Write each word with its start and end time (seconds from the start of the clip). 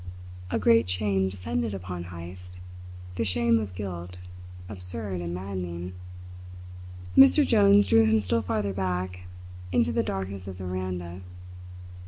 A 0.49 0.57
great 0.57 0.89
shame 0.89 1.29
descended 1.29 1.75
upon 1.75 2.05
Heyst 2.05 2.55
the 3.17 3.23
shame 3.23 3.59
of 3.59 3.75
guilt, 3.75 4.17
absurd 4.67 5.21
and 5.21 5.31
maddening. 5.31 5.93
Mr. 7.15 7.45
Jones 7.45 7.85
drew 7.85 8.05
him 8.05 8.19
still 8.23 8.41
farther 8.41 8.73
back 8.73 9.27
into 9.71 9.91
the 9.91 10.01
darkness 10.01 10.47
of 10.47 10.57
the 10.57 10.65
veranda. 10.65 11.21